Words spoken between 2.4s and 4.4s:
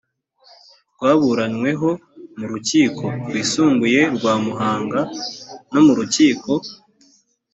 rukiko rwisumbuye rwa